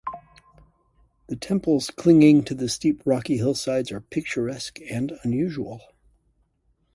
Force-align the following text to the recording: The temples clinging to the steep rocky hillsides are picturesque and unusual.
The 1.27 1.35
temples 1.35 1.91
clinging 1.91 2.43
to 2.45 2.55
the 2.55 2.67
steep 2.69 3.03
rocky 3.05 3.37
hillsides 3.37 3.91
are 3.91 4.01
picturesque 4.01 4.79
and 4.89 5.11
unusual. 5.21 5.79